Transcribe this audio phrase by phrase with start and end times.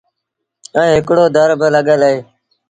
[0.77, 2.17] ائيٚݩ هڪڙو در بالڳل اهي۔